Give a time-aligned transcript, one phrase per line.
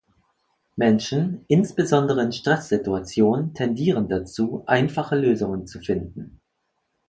[0.77, 6.39] Menschen, insbesondere in Stresssituationen, tendieren dazu, einfache Lösungen zu finden.